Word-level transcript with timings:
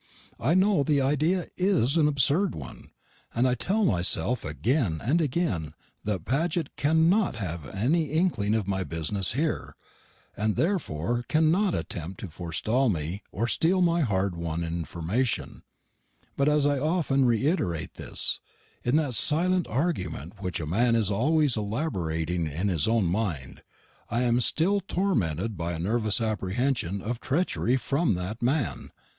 I 0.39 0.55
know 0.55 0.81
the 0.81 0.99
idea 0.99 1.49
is 1.57 1.95
an 1.95 2.07
absurd 2.07 2.55
one, 2.55 2.89
and 3.35 3.47
I 3.47 3.53
tell 3.53 3.85
myself 3.85 4.43
again 4.43 4.99
and 4.99 5.21
again 5.21 5.75
that 6.03 6.25
Paget 6.25 6.75
cannot 6.75 7.35
have 7.35 7.67
any 7.69 8.05
inkling 8.05 8.55
of 8.55 8.67
my 8.67 8.83
business 8.83 9.33
here, 9.33 9.75
and 10.35 10.55
therefore 10.55 11.23
cannot 11.29 11.75
attempt 11.75 12.19
to 12.21 12.29
forestall 12.29 12.89
me 12.89 13.21
or 13.31 13.47
steal 13.47 13.79
my 13.83 14.01
hard 14.01 14.35
won 14.35 14.63
information. 14.63 15.61
But 16.35 16.49
often 16.49 17.19
as 17.19 17.23
I 17.27 17.27
reiterate 17.27 17.93
this 17.93 18.39
in 18.83 18.95
that 18.95 19.13
silent 19.13 19.67
argument 19.67 20.41
which 20.41 20.59
a 20.59 20.65
man 20.65 20.95
is 20.95 21.11
always 21.11 21.55
elaborating 21.55 22.47
in 22.47 22.69
his 22.69 22.87
own 22.87 23.05
mind 23.05 23.61
I 24.09 24.23
am 24.23 24.41
still 24.41 24.79
tormented 24.79 25.55
by 25.55 25.73
a 25.73 25.79
nervous 25.79 26.19
apprehension 26.19 27.03
of 27.03 27.19
treachery 27.19 27.77
from 27.77 28.15
that 28.15 28.41
man. 28.41 28.89